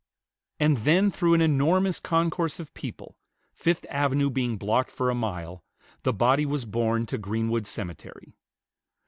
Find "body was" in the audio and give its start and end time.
6.11-6.65